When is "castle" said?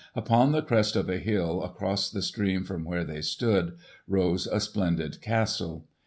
5.21-5.85